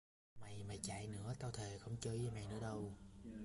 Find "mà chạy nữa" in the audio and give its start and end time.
0.63-1.33